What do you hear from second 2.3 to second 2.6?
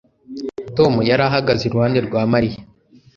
Mariya